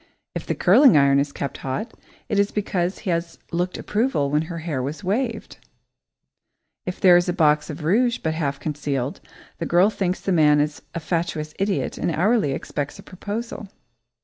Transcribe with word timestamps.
If 0.33 0.47
the 0.47 0.55
curling 0.55 0.97
iron 0.97 1.19
is 1.19 1.31
kept 1.31 1.57
hot, 1.59 1.93
it 2.27 2.39
is 2.39 2.49
because 2.49 2.97
he 2.97 3.11
has 3.11 3.37
looked 3.51 3.77
approval 3.77 4.31
when 4.31 4.41
her 4.49 4.57
hair 4.57 4.81
was 4.81 5.03
waved. 5.03 5.59
If 6.87 6.99
there 6.99 7.17
is 7.17 7.29
a 7.29 7.33
box 7.33 7.69
of 7.69 7.83
rouge 7.83 8.17
but 8.17 8.33
half 8.33 8.59
concealed, 8.59 9.21
the 9.59 9.67
girl 9.67 9.91
thinks 9.91 10.19
the 10.19 10.31
man 10.31 10.59
is 10.59 10.81
a 10.95 10.99
fatuous 10.99 11.53
idiot 11.59 11.99
and 11.99 12.09
hourly 12.09 12.51
expects 12.53 12.97
a 12.97 13.03
proposal. 13.03 13.67